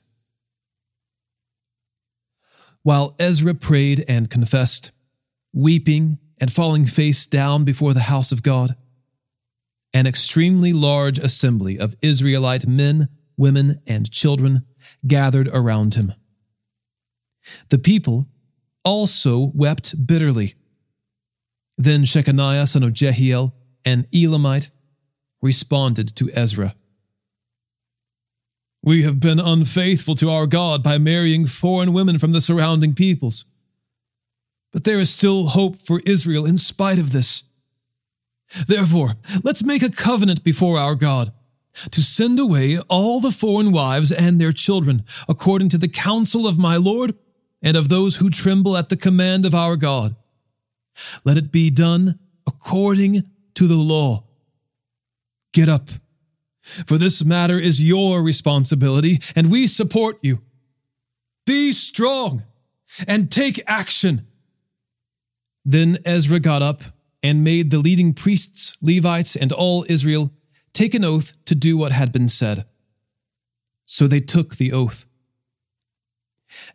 While 2.83 3.14
Ezra 3.18 3.54
prayed 3.54 4.04
and 4.06 4.28
confessed, 4.28 4.90
weeping 5.54 6.18
and 6.38 6.52
falling 6.52 6.85
face 6.85 7.26
down 7.26 7.64
before 7.64 7.94
the 7.94 8.00
house 8.00 8.33
of 8.33 8.42
God, 8.42 8.76
an 9.94 10.06
extremely 10.06 10.73
large 10.73 11.18
assembly 11.18 11.78
of 11.78 11.94
Israelite 12.02 12.66
men, 12.66 13.09
women, 13.37 13.80
and 13.87 14.11
children 14.11 14.66
gathered 15.06 15.49
around 15.49 15.94
him. 15.94 16.12
The 17.71 17.78
people 17.78 18.26
also 18.85 19.52
wept 19.54 20.06
bitterly. 20.06 20.56
Then 21.78 22.02
Shechaniah, 22.02 22.68
son 22.68 22.83
of 22.83 22.92
Jehiel, 22.92 23.54
an 23.85 24.06
Elamite, 24.12 24.71
responded 25.40 26.14
to 26.16 26.30
Ezra. 26.33 26.75
We 28.85 29.03
have 29.05 29.19
been 29.19 29.41
unfaithful 29.41 30.14
to 30.17 30.29
our 30.29 30.47
God 30.47 30.83
by 30.83 30.99
marrying 30.99 31.47
foreign 31.47 31.95
women 31.95 32.19
from 32.19 32.33
the 32.33 32.41
surrounding 32.43 32.93
peoples. 32.93 33.47
But 34.73 34.85
there 34.85 35.00
is 35.00 35.09
still 35.09 35.47
hope 35.47 35.76
for 35.76 36.03
Israel 36.05 36.45
in 36.45 36.59
spite 36.59 36.99
of 36.99 37.12
this. 37.12 37.45
Therefore, 38.67 39.14
let's 39.43 39.64
make 39.64 39.83
a 39.83 39.91
covenant 39.91 40.45
before 40.45 40.79
our 40.79 40.95
God 40.95 41.33
to 41.93 42.03
send 42.03 42.38
away 42.38 42.79
all 42.91 43.21
the 43.21 43.31
foreign 43.31 43.73
wives 43.73 44.12
and 44.12 44.38
their 44.38 44.53
children, 44.53 45.03
according 45.31 45.71
to 45.71 45.79
the 45.79 45.88
counsel 45.88 46.47
of 46.47 46.59
my 46.59 46.76
Lord 46.76 47.14
and 47.62 47.79
of 47.79 47.88
those 47.88 48.17
who 48.17 48.29
tremble 48.29 48.76
at 48.76 48.91
the 48.91 48.99
command 48.99 49.47
of 49.47 49.55
our 49.55 49.76
God. 49.76 50.14
Let 51.25 51.38
it 51.38 51.50
be 51.50 51.71
done 51.71 52.19
according 52.47 53.23
to 53.55 53.67
the 53.67 53.76
law. 53.76 54.25
Get 55.55 55.71
up 55.71 55.88
for 56.87 56.99
this 56.99 57.25
matter 57.25 57.59
is 57.59 57.85
your 57.85 58.23
responsibility, 58.23 59.21
and 59.37 59.50
we 59.50 59.66
support 59.66 60.18
you. 60.23 60.40
Be 61.47 61.73
strong 61.73 62.42
and 63.06 63.30
take 63.30 63.62
action. 63.66 64.26
Then 65.64 65.99
Ezra 66.04 66.40
got 66.40 66.62
up 66.62 66.83
and 67.23 67.44
made 67.44 67.71
the 67.71 67.78
leading 67.78 68.12
priests, 68.12 68.76
Levites, 68.83 69.37
and 69.37 69.52
all 69.52 69.85
Israel 69.88 70.30
take 70.73 70.94
an 70.94 71.04
oath 71.04 71.33
to 71.47 71.54
do 71.54 71.76
what 71.76 71.92
had 71.92 72.12
been 72.12 72.28
said. 72.28 72.66
So 73.85 74.06
they 74.06 74.21
took 74.21 74.56
the 74.56 74.73
oath. 74.73 75.06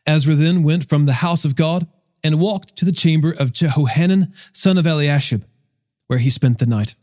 Ezra 0.05 0.36
then 0.36 0.63
went 0.63 0.88
from 0.88 1.05
the 1.05 1.13
house 1.13 1.46
of 1.46 1.55
God 1.55 1.88
and 2.24 2.39
walked 2.39 2.75
to 2.77 2.86
the 2.86 2.91
chamber 2.91 3.31
of 3.31 3.53
Jehohanan, 3.53 4.34
son 4.53 4.77
of 4.77 4.86
Eliashib, 4.86 5.46
where 6.08 6.19
he 6.19 6.29
spent 6.29 6.60
the 6.60 6.65
night. 6.65 6.96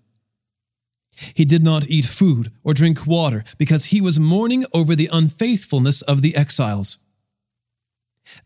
He 1.34 1.44
did 1.44 1.62
not 1.62 1.88
eat 1.88 2.04
food 2.04 2.52
or 2.62 2.74
drink 2.74 3.06
water 3.06 3.44
because 3.58 3.86
he 3.86 4.00
was 4.00 4.20
mourning 4.20 4.64
over 4.72 4.94
the 4.94 5.08
unfaithfulness 5.12 6.02
of 6.02 6.22
the 6.22 6.36
exiles. 6.36 6.98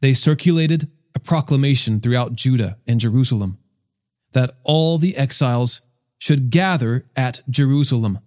They 0.01 0.15
circulated 0.15 0.89
a 1.15 1.21
proclamation 1.21 2.01
throughout 2.01 2.35
Judah 2.35 2.79
and 2.87 3.01
Jerusalem 3.01 3.59
that 4.33 4.57
all 4.63 4.99
the 4.99 5.17
exiles 5.17 5.81
should 6.19 6.51
gather 6.51 7.07
at 7.17 7.41
Jerusalem. 7.49 8.21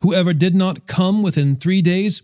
Whoever 0.00 0.32
did 0.32 0.54
not 0.54 0.86
come 0.86 1.22
within 1.22 1.56
three 1.56 1.82
days 1.82 2.22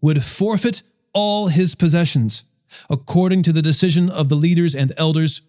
would 0.00 0.24
forfeit 0.24 0.82
all 1.12 1.48
his 1.48 1.74
possessions, 1.74 2.44
according 2.90 3.42
to 3.44 3.52
the 3.52 3.62
decision 3.62 4.10
of 4.10 4.28
the 4.28 4.34
leaders 4.34 4.74
and 4.74 4.92
elders, 4.96 5.42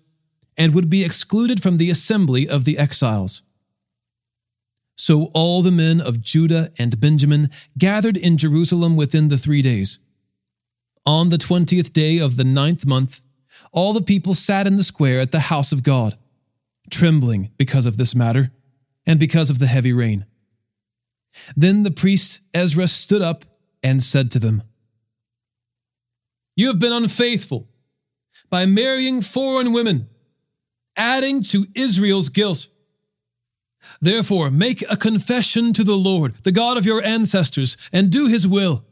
and 0.57 0.73
would 0.73 0.89
be 0.89 1.03
excluded 1.03 1.61
from 1.61 1.77
the 1.77 1.89
assembly 1.89 2.47
of 2.47 2.65
the 2.65 2.77
exiles. 2.77 3.41
So 4.99 5.31
all 5.33 5.61
the 5.61 5.71
men 5.71 6.01
of 6.01 6.19
Judah 6.19 6.73
and 6.77 6.99
Benjamin 6.99 7.51
gathered 7.77 8.17
in 8.17 8.37
Jerusalem 8.37 8.97
within 8.97 9.29
the 9.29 9.37
three 9.37 9.61
days. 9.61 9.99
On 11.05 11.29
the 11.29 11.37
twentieth 11.37 11.93
day 11.93 12.17
of 12.17 12.35
the 12.35 12.43
ninth 12.43 12.85
month, 12.85 13.21
all 13.71 13.93
the 13.93 14.01
people 14.01 14.33
sat 14.33 14.67
in 14.67 14.75
the 14.75 14.83
square 14.83 15.21
at 15.21 15.31
the 15.31 15.39
house 15.39 15.71
of 15.71 15.83
God, 15.83 16.17
trembling 16.91 17.49
because 17.57 17.85
of 17.85 17.95
this 17.95 18.13
matter 18.13 18.51
and 19.05 19.21
because 19.21 19.49
of 19.49 19.59
the 19.59 19.67
heavy 19.67 19.93
rain. 19.93 20.25
Then 21.55 21.83
the 21.83 21.91
priest 21.91 22.41
Ezra 22.53 22.85
stood 22.87 23.21
up 23.21 23.45
and 23.81 24.03
said 24.03 24.29
to 24.31 24.39
them, 24.39 24.63
You 26.57 26.67
have 26.67 26.79
been 26.79 26.91
unfaithful 26.91 27.69
by 28.49 28.65
marrying 28.65 29.21
foreign 29.21 29.71
women, 29.71 30.09
adding 30.97 31.41
to 31.43 31.67
Israel's 31.73 32.27
guilt. 32.27 32.67
Therefore, 34.01 34.51
make 34.51 34.83
a 34.89 34.97
confession 34.97 35.73
to 35.73 35.83
the 35.83 35.95
Lord, 35.95 36.35
the 36.43 36.51
God 36.51 36.77
of 36.77 36.85
your 36.85 37.03
ancestors, 37.03 37.77
and 37.91 38.11
do 38.11 38.27
his 38.27 38.47
will. 38.47 38.85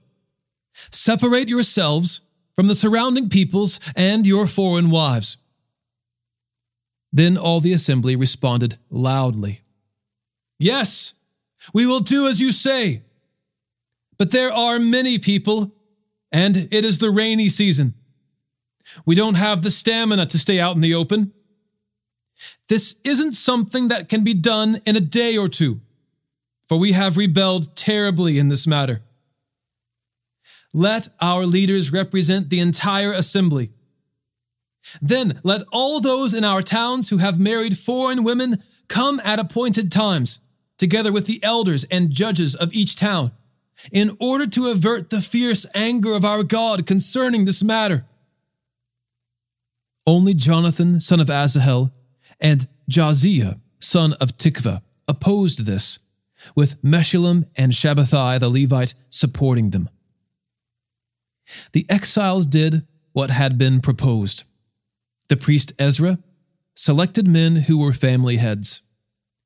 Separate 0.91 1.49
yourselves 1.49 2.21
from 2.55 2.67
the 2.67 2.75
surrounding 2.75 3.29
peoples 3.29 3.79
and 3.95 4.25
your 4.25 4.47
foreign 4.47 4.89
wives. 4.89 5.37
Then 7.11 7.37
all 7.37 7.59
the 7.59 7.73
assembly 7.73 8.15
responded 8.15 8.77
loudly 8.89 9.61
Yes, 10.59 11.13
we 11.73 11.85
will 11.85 11.99
do 11.99 12.27
as 12.27 12.41
you 12.41 12.51
say. 12.51 13.03
But 14.17 14.31
there 14.31 14.51
are 14.51 14.79
many 14.79 15.19
people, 15.19 15.75
and 16.31 16.67
it 16.71 16.83
is 16.83 16.97
the 16.97 17.11
rainy 17.11 17.49
season. 17.49 17.93
We 19.05 19.13
don't 19.13 19.35
have 19.35 19.61
the 19.61 19.69
stamina 19.69 20.25
to 20.27 20.39
stay 20.39 20.59
out 20.59 20.75
in 20.75 20.81
the 20.81 20.95
open. 20.95 21.33
This 22.69 22.97
isn't 23.03 23.33
something 23.33 23.87
that 23.87 24.09
can 24.09 24.23
be 24.23 24.33
done 24.33 24.79
in 24.85 24.95
a 24.95 25.01
day 25.01 25.37
or 25.37 25.47
two, 25.47 25.81
for 26.67 26.77
we 26.77 26.91
have 26.91 27.17
rebelled 27.17 27.75
terribly 27.75 28.37
in 28.37 28.49
this 28.49 28.67
matter. 28.67 29.01
Let 30.73 31.07
our 31.21 31.45
leaders 31.45 31.91
represent 31.91 32.49
the 32.49 32.59
entire 32.59 33.11
assembly. 33.11 33.71
Then 35.01 35.39
let 35.43 35.63
all 35.71 35.99
those 35.99 36.33
in 36.33 36.43
our 36.43 36.61
towns 36.61 37.09
who 37.09 37.17
have 37.17 37.39
married 37.39 37.77
foreign 37.77 38.23
women 38.23 38.63
come 38.87 39.19
at 39.23 39.39
appointed 39.39 39.91
times, 39.91 40.39
together 40.77 41.11
with 41.11 41.25
the 41.25 41.43
elders 41.43 41.83
and 41.85 42.11
judges 42.11 42.53
of 42.55 42.73
each 42.73 42.95
town, 42.95 43.31
in 43.91 44.15
order 44.19 44.45
to 44.47 44.67
avert 44.67 45.09
the 45.09 45.21
fierce 45.21 45.65
anger 45.73 46.13
of 46.13 46.25
our 46.25 46.43
God 46.43 46.85
concerning 46.85 47.45
this 47.45 47.63
matter. 47.63 48.05
Only 50.05 50.33
Jonathan, 50.33 50.99
son 50.99 51.19
of 51.19 51.29
Asahel, 51.29 51.91
and 52.39 52.67
Jahzeiah, 52.89 53.59
son 53.79 54.13
of 54.13 54.37
Tikvah, 54.37 54.81
opposed 55.07 55.65
this, 55.65 55.99
with 56.55 56.81
Meshullam 56.83 57.45
and 57.55 57.71
Shabbethai 57.71 58.39
the 58.39 58.49
Levite 58.49 58.93
supporting 59.09 59.71
them. 59.71 59.89
The 61.73 61.85
exiles 61.89 62.45
did 62.45 62.85
what 63.13 63.31
had 63.31 63.57
been 63.57 63.81
proposed. 63.81 64.43
The 65.29 65.37
priest 65.37 65.73
Ezra 65.79 66.19
selected 66.75 67.27
men 67.27 67.55
who 67.55 67.77
were 67.79 67.93
family 67.93 68.37
heads, 68.37 68.81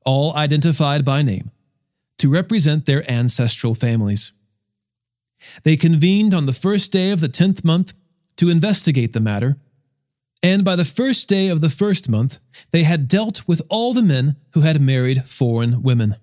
all 0.06 0.36
identified 0.36 1.06
by 1.06 1.22
name, 1.22 1.52
to 2.18 2.30
represent 2.30 2.86
their 2.86 3.10
ancestral 3.10 3.74
families. 3.74 4.34
They 5.64 5.78
convened 5.78 6.34
on 6.34 6.46
the 6.46 6.54
first 6.54 6.92
day 6.92 7.12
of 7.12 7.20
the 7.20 7.30
tenth 7.30 7.64
month 7.64 7.94
to 8.38 8.50
investigate 8.50 9.14
the 9.14 9.20
matter, 9.20 9.58
and 10.44 10.64
by 10.64 10.76
the 10.76 10.86
first 10.86 11.28
day 11.30 11.48
of 11.50 11.62
the 11.62 11.70
first 11.70 12.10
month, 12.10 12.40
they 12.72 12.84
had 12.84 13.08
dealt 13.08 13.48
with 13.48 13.62
all 13.70 13.94
the 13.94 14.02
men 14.02 14.38
who 14.54 14.62
had 14.62 14.82
married 14.82 15.26
foreign 15.26 15.84
women. 15.84 16.16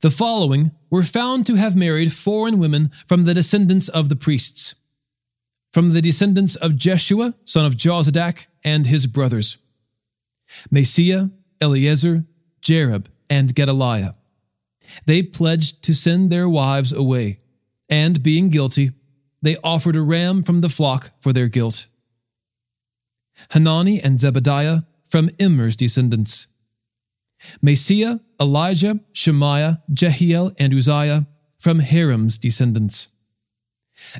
The 0.00 0.10
following 0.10 0.70
were 0.90 1.02
found 1.02 1.46
to 1.46 1.56
have 1.56 1.74
married 1.74 2.12
foreign 2.12 2.58
women 2.58 2.90
from 3.06 3.22
the 3.22 3.34
descendants 3.34 3.88
of 3.88 4.08
the 4.08 4.16
priests, 4.16 4.74
from 5.72 5.92
the 5.92 6.02
descendants 6.02 6.54
of 6.56 6.76
Jeshua, 6.76 7.34
son 7.44 7.64
of 7.64 7.76
Jozadak, 7.76 8.46
and 8.62 8.86
his 8.86 9.06
brothers 9.06 9.58
Maaseiah, 10.72 11.30
Eleazar, 11.60 12.24
Jarib, 12.62 13.06
and 13.28 13.54
Gedaliah. 13.54 14.14
They 15.04 15.22
pledged 15.22 15.82
to 15.82 15.94
send 15.94 16.30
their 16.30 16.48
wives 16.48 16.92
away, 16.92 17.40
and 17.88 18.22
being 18.22 18.48
guilty, 18.48 18.92
they 19.42 19.56
offered 19.62 19.96
a 19.96 20.02
ram 20.02 20.42
from 20.42 20.60
the 20.60 20.68
flock 20.68 21.10
for 21.18 21.32
their 21.32 21.48
guilt. 21.48 21.88
Hanani 23.50 24.00
and 24.00 24.18
Zebadiah 24.18 24.86
from 25.04 25.30
Immer's 25.38 25.76
descendants. 25.76 26.46
Maaseiah, 27.62 28.20
Elijah, 28.40 29.00
Shemaiah, 29.12 29.82
Jehiel, 29.92 30.52
and 30.58 30.74
Uzziah 30.74 31.26
from 31.58 31.80
Harim's 31.80 32.38
descendants. 32.38 33.08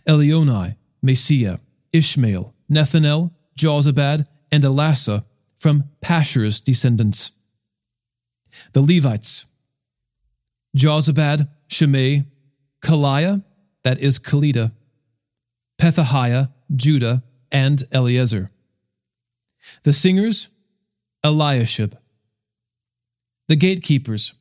Elioenai, 0.06 0.76
Maaseiah, 1.04 1.60
Ishmael, 1.92 2.54
Nethanel, 2.70 3.32
Jozabad, 3.58 4.26
and 4.50 4.64
Elasa 4.64 5.24
from 5.56 5.84
Pashur's 6.00 6.60
descendants. 6.60 7.32
The 8.72 8.80
Levites, 8.80 9.44
Jozabad, 10.76 11.48
Shimei, 11.68 12.24
Kelaiah, 12.82 13.42
that 13.84 13.98
is 13.98 14.18
Kelita, 14.18 14.72
Pethahiah, 15.80 16.52
Judah, 16.74 17.22
and 17.50 17.86
Eleazar. 17.92 18.50
The 19.82 19.92
singers, 19.92 20.48
Eliashib, 21.24 21.96
the 23.48 23.56
gatekeepers, 23.56 24.34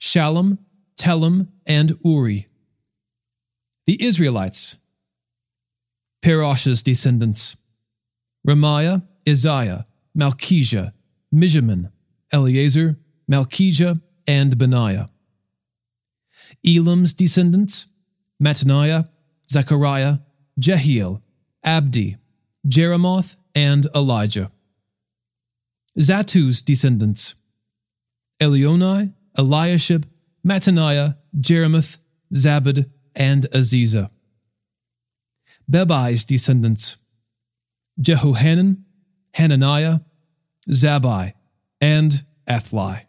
Shallum, 0.00 0.58
Telem, 0.96 1.48
and 1.66 1.98
Uri. 2.04 2.48
The 3.86 4.02
Israelites, 4.02 4.76
Parosh's 6.22 6.82
descendants, 6.82 7.56
Ramiah, 8.46 9.02
Izziah, 9.26 9.86
Malchijah, 10.16 10.92
Mijamin, 11.34 11.90
Eleazar, 12.32 12.96
Malchijah, 13.30 14.00
and 14.26 14.56
Benaiah. 14.56 15.08
Elam's 16.64 17.12
descendants, 17.12 17.86
Mattaniah, 18.40 19.08
Zechariah, 19.50 20.18
Jehiel, 20.58 21.22
Abdi, 21.64 22.16
Jeremoth, 22.66 23.36
and 23.54 23.86
Elijah. 23.94 24.50
Zattu's 25.98 26.62
descendants, 26.62 27.34
Elioenai, 28.40 29.12
Eliashib, 29.36 30.06
Mattaniah, 30.46 31.16
Jeremoth, 31.38 31.98
Zabad, 32.32 32.90
and 33.14 33.46
Aziza. 33.52 34.10
Bebai's 35.70 36.24
descendants 36.24 36.96
Jehohanan, 38.00 38.84
Hananiah, 39.34 40.00
Zabai, 40.68 41.34
and 41.80 42.24
Athlai. 42.48 43.06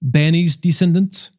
Bani's 0.00 0.56
descendants 0.56 1.30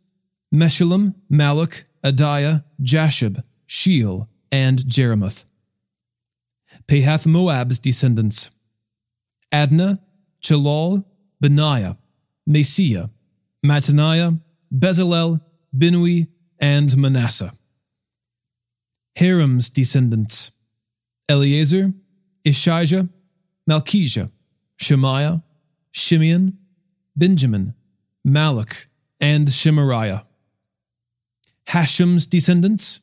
Meshullam, 0.54 1.16
Malluch, 1.32 1.84
Adaiah, 2.04 2.64
Jashub, 2.82 3.44
Sheal, 3.68 4.28
and 4.52 4.80
Jeremoth. 4.80 5.46
Pahath 6.88 7.26
Moab's 7.26 7.80
descendants 7.80 8.52
Adnah, 9.52 10.00
Chelal, 10.42 11.04
Benaiah, 11.42 11.98
Maaseiah, 12.48 13.10
Mattaniah, 13.66 14.40
Bezalel, 14.74 15.42
Binnui, 15.76 16.28
and 16.60 16.96
Manasseh. 16.98 17.54
Harim's 19.18 19.70
descendants 19.70 20.52
Eleazar, 21.28 21.94
Ishijah, 22.46 23.10
Malchijah, 23.70 24.30
Shemaiah, 24.78 25.42
Shimeon, 25.94 26.54
Benjamin, 27.16 27.74
Malluch, 28.28 28.86
and 29.20 29.48
Shemariah. 29.48 30.24
Hashum's 31.68 32.28
descendants 32.28 33.00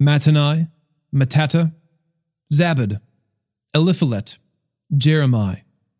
Mattenai, 0.00 0.68
Mattattah, 1.12 1.72
Zabad, 2.52 3.00
Eliphelet, 3.74 4.38
Jeremiah, 4.96 5.58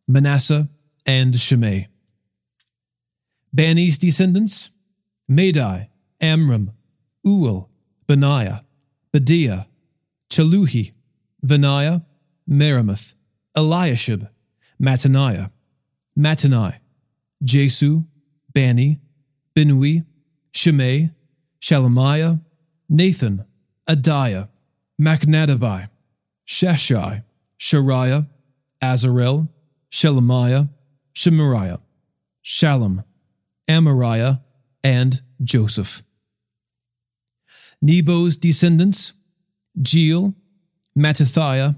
Manasseh, 0.08 0.68
and 1.04 1.34
Shimei. 1.38 1.88
Bani's 3.52 3.98
descendants 3.98 4.70
Maadai, 5.30 5.88
Amram, 6.20 6.72
Uel, 7.26 7.68
Benaiah, 8.06 8.62
Bedeiah, 9.12 9.66
Cheluhi, 10.30 10.92
Vaniah, 11.44 12.04
Meremoth, 12.48 13.14
Eliashib, 13.56 14.28
Mattaniah, 14.80 15.50
Mattenai, 16.18 16.74
Jaasu, 17.44 18.04
Bani, 18.54 19.00
Binnui, 19.54 20.04
Shimei, 20.52 21.10
Shelemiah, 21.60 22.40
Nathan, 22.88 23.44
Adaiah, 23.88 24.48
Machnadebai, 25.00 25.88
Shashai, 26.46 27.22
Sharai, 27.58 28.26
Azarel, 28.82 29.48
Shelemiah, 29.90 30.68
Shemariah, 31.14 31.80
Shallum, 32.44 33.04
Amariah, 33.68 34.40
and 34.84 35.22
Joseph. 35.42 36.02
Nebo's 37.82 38.36
descendants, 38.36 39.12
Jeiel, 39.80 40.34
Mattithiah, 40.96 41.76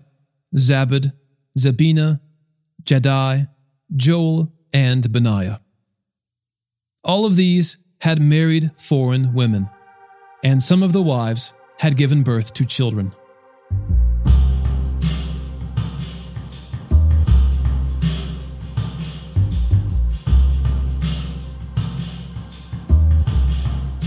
Zabad, 0.55 1.13
Zebina, 1.59 2.21
Jaddai, 2.85 3.49
Joel, 3.95 4.53
and 4.73 5.11
Benaiah. 5.11 5.61
All 7.05 7.25
of 7.25 7.37
these 7.37 7.79
had 8.01 8.21
married 8.21 8.71
foreign 8.77 9.35
women, 9.35 9.69
and 10.45 10.63
some 10.63 10.83
of 10.83 10.93
the 10.93 11.03
wives 11.03 11.53
had 11.79 11.97
given 11.97 12.23
birth 12.23 12.53
to 12.55 12.65
children. 12.65 13.13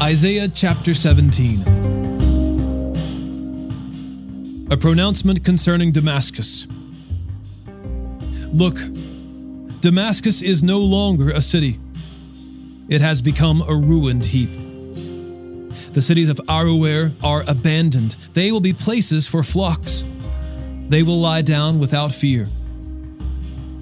Isaiah 0.02 0.48
chapter 0.48 0.96
17. 0.96 1.62
A 4.72 4.78
pronouncement 4.78 5.46
concerning 5.46 5.92
Damascus. 5.92 6.66
Look, 8.52 8.80
Damascus 9.80 10.42
is 10.42 10.64
no 10.64 10.80
longer 10.80 11.30
a 11.30 11.40
city. 11.40 11.78
It 12.90 13.02
has 13.02 13.22
become 13.22 13.62
a 13.62 13.76
ruined 13.76 14.26
heap. 14.26 14.50
The 15.94 16.02
cities 16.02 16.30
of 16.30 16.38
Aroer 16.50 17.14
are 17.24 17.44
abandoned. 17.48 18.16
They 18.34 18.52
will 18.52 18.60
be 18.60 18.74
places 18.74 19.28
for 19.28 19.44
flocks. 19.44 20.04
They 20.90 21.04
will 21.04 21.20
lie 21.20 21.44
down 21.44 21.80
without 21.80 22.12
fear. 22.12 22.48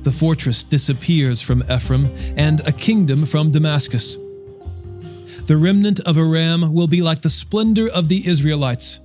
The 0.03 0.11
fortress 0.11 0.65
disappears 0.65 1.41
from 1.41 1.63
Ephraim, 1.71 2.13
and 2.35 2.59
a 2.67 2.73
kingdom 2.73 3.25
from 3.25 3.53
Damascus. 3.53 4.17
The 5.49 5.57
remnant 5.57 5.99
of 6.01 6.15
Aram 6.15 6.75
will 6.75 6.85
be 6.85 7.01
like 7.01 7.23
the 7.23 7.29
splendor 7.31 7.87
of 7.87 8.07
the 8.07 8.27
Israelites. 8.27 8.99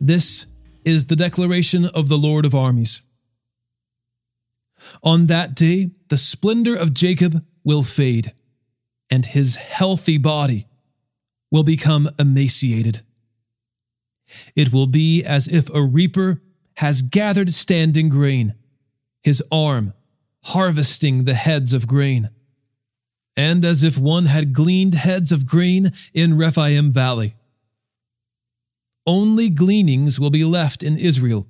This 0.00 0.46
is 0.84 1.06
the 1.06 1.14
declaration 1.14 1.84
of 1.84 2.08
the 2.08 2.18
Lord 2.18 2.44
of 2.44 2.52
armies. 2.52 3.02
On 5.04 5.26
that 5.26 5.54
day, 5.54 5.92
the 6.08 6.18
splendor 6.18 6.74
of 6.74 6.94
Jacob 6.94 7.44
will 7.62 7.84
fade, 7.84 8.34
and 9.08 9.24
his 9.24 9.54
healthy 9.54 10.18
body 10.18 10.66
will 11.48 11.62
become 11.62 12.10
emaciated. 12.18 13.02
It 14.56 14.72
will 14.72 14.88
be 14.88 15.24
as 15.24 15.46
if 15.46 15.72
a 15.72 15.84
reaper 15.84 16.42
has 16.78 17.02
gathered 17.02 17.54
standing 17.54 18.08
grain, 18.08 18.56
his 19.22 19.44
arm 19.52 19.94
harvesting 20.46 21.22
the 21.22 21.34
heads 21.34 21.72
of 21.72 21.86
grain 21.86 22.30
and 23.40 23.64
as 23.64 23.82
if 23.82 23.96
one 23.96 24.26
had 24.26 24.52
gleaned 24.52 24.94
heads 24.94 25.32
of 25.32 25.46
grain 25.46 25.92
in 26.12 26.36
Rephaim 26.36 26.92
Valley. 26.92 27.36
Only 29.06 29.48
gleanings 29.48 30.20
will 30.20 30.28
be 30.28 30.44
left 30.44 30.82
in 30.82 30.98
Israel, 30.98 31.46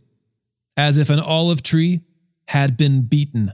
as 0.77 0.97
if 0.97 1.11
an 1.11 1.19
olive 1.19 1.65
tree 1.65 2.03
had 2.47 2.77
been 2.77 3.03
beaten. 3.03 3.53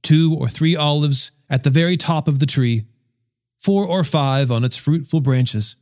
Two 0.00 0.32
or 0.32 0.48
three 0.48 0.76
olives 0.76 1.32
at 1.50 1.64
the 1.64 1.70
very 1.70 1.96
top 1.96 2.28
of 2.28 2.38
the 2.38 2.46
tree, 2.46 2.84
four 3.58 3.84
or 3.84 4.04
five 4.04 4.52
on 4.52 4.62
its 4.62 4.76
fruitful 4.76 5.20
branches. 5.20 5.74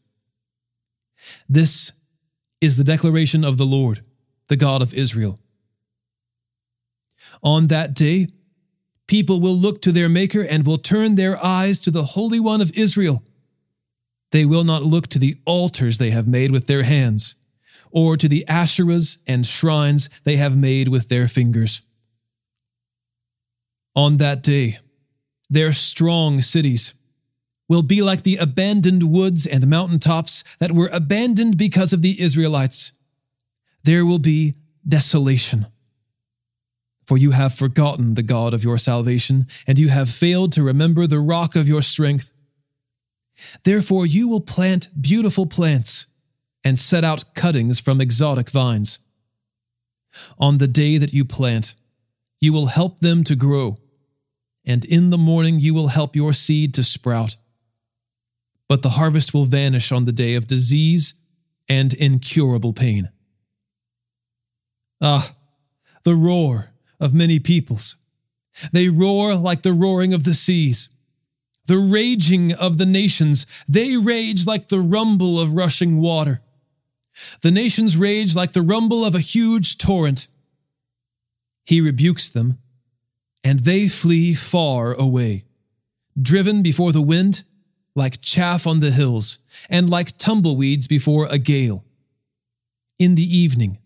This 1.51 1.93
is 2.63 2.77
the 2.77 2.91
declaration 2.93 3.45
of 3.45 3.59
the 3.59 3.67
Lord, 3.67 4.03
the 4.49 4.57
God 4.57 4.81
of 4.81 4.95
Israel. 4.95 5.39
On 7.43 7.67
that 7.67 7.93
day, 7.93 8.29
People 9.13 9.43
will 9.43 9.55
look 9.55 9.83
to 9.83 9.93
their 9.93 10.09
Maker 10.09 10.41
and 10.41 10.65
will 10.65 10.79
turn 10.79 11.17
their 11.17 11.37
eyes 11.45 11.79
to 11.81 11.91
the 11.91 12.03
Holy 12.03 12.41
One 12.41 12.63
of 12.63 12.73
Israel. 12.75 13.23
They 14.31 14.47
will 14.47 14.65
not 14.65 14.85
look 14.85 15.09
to 15.09 15.19
the 15.19 15.37
altars 15.45 15.99
they 15.99 16.09
have 16.09 16.27
made 16.27 16.51
with 16.51 16.67
their 16.67 16.85
hands, 16.85 17.35
or 17.91 18.17
to 18.17 18.27
the 18.27 18.43
Asherahs 18.49 19.19
and 19.27 19.47
shrines 19.47 20.09
they 20.25 20.37
have 20.37 20.57
made 20.57 20.89
with 20.89 21.11
their 21.11 21.29
fingers. 21.29 21.83
On 23.95 24.17
that 24.17 24.43
day, 24.43 24.79
their 25.51 25.75
strong 25.75 26.41
cities 26.41 26.95
will 27.69 27.83
be 27.83 28.01
like 28.01 28.23
the 28.23 28.39
abandoned 28.39 29.13
woods 29.13 29.47
and 29.47 29.67
mountain 29.67 29.99
tops 29.99 30.43
that 30.59 30.73
were 30.73 30.89
abandoned 30.91 31.59
because 31.59 31.93
of 31.93 32.01
the 32.01 32.19
Israelites. 32.19 32.93
There 33.85 34.07
will 34.07 34.19
be 34.19 34.55
desolation 34.89 35.67
for 37.03 37.19
you 37.19 37.33
have 37.33 37.55
forgotten 37.55 38.15
the 38.15 38.23
God 38.23 38.55
of 38.55 38.65
your 38.65 38.79
salvation, 38.79 39.47
and 39.67 39.79
you 39.79 39.89
have 39.89 40.09
failed 40.09 40.53
to 40.53 40.63
remember 40.63 41.07
the 41.07 41.21
rock 41.21 41.57
of 41.57 41.69
your 41.69 41.83
strength. 41.83 42.33
Therefore, 43.65 44.07
you 44.07 44.29
will 44.29 44.41
plant 44.41 44.89
beautiful 45.01 45.47
plants 45.47 46.07
and 46.65 46.79
set 46.79 47.05
out 47.05 47.35
cuttings 47.35 47.81
from 47.81 48.01
exotic 48.01 48.51
vines. 48.51 48.99
On 50.39 50.59
the 50.59 50.69
day 50.69 50.99
that 50.99 51.13
you 51.13 51.25
plant, 51.25 51.75
you 52.41 52.53
will 52.53 52.67
help 52.67 53.01
them 53.01 53.25
to 53.25 53.35
grow, 53.35 53.79
and 54.65 54.85
in 54.85 55.11
the 55.11 55.19
morning 55.19 55.59
you 55.59 55.75
will 55.75 55.89
help 55.89 56.15
your 56.15 56.33
seed 56.33 56.75
to 56.75 56.85
sprout. 56.85 57.37
But 58.69 58.83
the 58.83 58.91
harvest 58.91 59.35
will 59.35 59.45
vanish 59.45 59.91
on 59.91 60.05
the 60.05 60.13
day 60.13 60.35
of 60.35 60.47
disease 60.47 61.15
and 61.69 61.93
incurable 61.95 62.73
pain. 62.73 63.11
Ah, 65.01 65.35
the 66.05 66.15
roar 66.15 66.72
of 67.03 67.13
many 67.13 67.41
peoples. 67.41 67.97
They 68.73 68.89
roar 68.89 69.35
like 69.35 69.63
the 69.63 69.73
roaring 69.73 70.15
of 70.15 70.23
the 70.23 70.35
seas. 70.35 70.89
The 71.67 71.79
raging 71.79 72.53
of 72.53 72.79
the 72.79 72.87
nations, 72.87 73.47
they 73.69 73.97
rage 73.97 74.47
like 74.47 74.69
the 74.69 74.81
rumble 74.81 75.41
of 75.41 75.55
rushing 75.55 76.01
water. 76.01 76.41
The 77.41 77.51
nations 77.51 77.97
rage 77.97 78.35
like 78.35 78.53
the 78.53 78.63
rumble 78.63 79.05
of 79.05 79.15
a 79.15 79.21
huge 79.21 79.79
torrent. 79.79 80.29
He 81.65 81.81
rebukes 81.81 82.29
them, 82.29 82.59
and 83.45 83.61
they 83.61 83.89
flee 83.89 84.35
far 84.35 84.95
away, 84.95 85.45
driven 86.21 86.63
before 86.63 86.93
the 86.93 87.03
wind, 87.03 87.43
like 87.95 88.21
chaff 88.21 88.67
on 88.67 88.81
the 88.81 88.91
hills, 88.91 89.39
and 89.69 89.91
like 89.91 90.19
tumbleweeds 90.19 90.87
before 90.87 91.27
a 91.31 91.39
gale. 91.39 91.85
In 92.99 93.15
the 93.17 93.37
evening, 93.37 93.79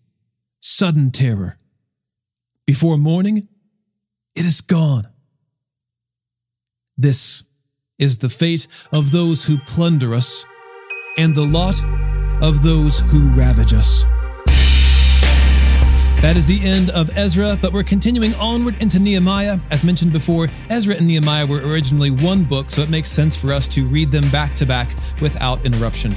sudden 0.59 1.11
terror 1.11 1.57
before 2.67 2.97
morning, 2.97 3.47
it 4.35 4.45
is 4.45 4.59
gone. 4.59 5.07
This 6.97 7.43
is 7.97 8.17
the 8.17 8.29
fate 8.29 8.67
of 8.91 9.11
those 9.11 9.45
who 9.45 9.57
plunder 9.59 10.13
us, 10.13 10.45
and 11.17 11.33
the 11.33 11.45
lot 11.45 11.81
of 12.43 12.61
those 12.61 12.99
who 12.99 13.29
ravage 13.29 13.73
us. 13.73 14.03
That 16.21 16.35
is 16.35 16.45
the 16.45 16.59
end 16.61 16.89
of 16.89 17.15
Ezra, 17.15 17.57
but 17.61 17.71
we're 17.71 17.83
continuing 17.83 18.33
onward 18.35 18.75
into 18.81 18.99
Nehemiah. 18.99 19.59
As 19.71 19.83
mentioned 19.83 20.11
before, 20.11 20.47
Ezra 20.69 20.95
and 20.95 21.07
Nehemiah 21.07 21.45
were 21.45 21.59
originally 21.59 22.11
one 22.11 22.43
book, 22.43 22.69
so 22.69 22.81
it 22.81 22.89
makes 22.89 23.09
sense 23.09 23.35
for 23.35 23.53
us 23.53 23.67
to 23.69 23.85
read 23.85 24.09
them 24.09 24.27
back 24.29 24.53
to 24.55 24.65
back 24.65 24.89
without 25.21 25.63
interruption. 25.63 26.11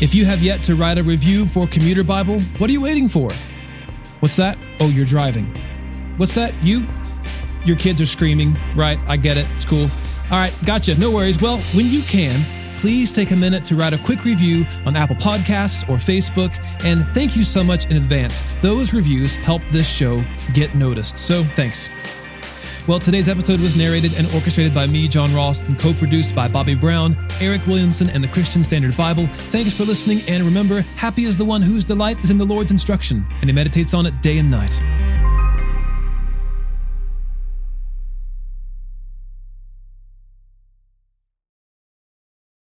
If 0.00 0.14
you 0.14 0.24
have 0.24 0.40
yet 0.40 0.62
to 0.64 0.76
write 0.76 0.98
a 0.98 1.02
review 1.02 1.46
for 1.46 1.66
Commuter 1.66 2.04
Bible, 2.04 2.38
what 2.58 2.70
are 2.70 2.72
you 2.72 2.82
waiting 2.82 3.08
for? 3.08 3.30
What's 4.24 4.36
that? 4.36 4.56
Oh, 4.80 4.88
you're 4.88 5.04
driving. 5.04 5.44
What's 6.16 6.34
that? 6.34 6.54
You? 6.62 6.86
Your 7.66 7.76
kids 7.76 8.00
are 8.00 8.06
screaming. 8.06 8.54
Right, 8.74 8.98
I 9.06 9.18
get 9.18 9.36
it. 9.36 9.46
It's 9.54 9.66
cool. 9.66 9.82
All 9.82 10.38
right, 10.38 10.58
gotcha. 10.64 10.98
No 10.98 11.10
worries. 11.10 11.42
Well, 11.42 11.58
when 11.74 11.88
you 11.90 12.00
can, 12.04 12.40
please 12.80 13.12
take 13.12 13.32
a 13.32 13.36
minute 13.36 13.64
to 13.64 13.76
write 13.76 13.92
a 13.92 13.98
quick 13.98 14.24
review 14.24 14.64
on 14.86 14.96
Apple 14.96 15.16
Podcasts 15.16 15.86
or 15.90 15.98
Facebook. 15.98 16.56
And 16.86 17.04
thank 17.08 17.36
you 17.36 17.44
so 17.44 17.62
much 17.62 17.90
in 17.90 17.98
advance. 17.98 18.42
Those 18.62 18.94
reviews 18.94 19.34
help 19.34 19.60
this 19.64 19.86
show 19.86 20.24
get 20.54 20.74
noticed. 20.74 21.18
So 21.18 21.42
thanks. 21.42 22.23
Well, 22.86 23.00
today's 23.00 23.30
episode 23.30 23.60
was 23.60 23.76
narrated 23.76 24.12
and 24.14 24.26
orchestrated 24.34 24.74
by 24.74 24.86
me, 24.86 25.08
John 25.08 25.34
Ross, 25.34 25.62
and 25.62 25.78
co 25.78 25.94
produced 25.94 26.34
by 26.34 26.48
Bobby 26.48 26.74
Brown, 26.74 27.16
Eric 27.40 27.64
Williamson, 27.66 28.10
and 28.10 28.22
the 28.22 28.28
Christian 28.28 28.62
Standard 28.62 28.94
Bible. 28.94 29.26
Thanks 29.26 29.72
for 29.72 29.84
listening, 29.84 30.20
and 30.28 30.44
remember, 30.44 30.82
happy 30.96 31.24
is 31.24 31.38
the 31.38 31.46
one 31.46 31.62
whose 31.62 31.82
delight 31.82 32.18
is 32.22 32.30
in 32.30 32.36
the 32.36 32.44
Lord's 32.44 32.72
instruction, 32.72 33.24
and 33.40 33.48
he 33.48 33.54
meditates 33.54 33.94
on 33.94 34.04
it 34.04 34.20
day 34.20 34.36
and 34.36 34.50
night. 34.50 34.82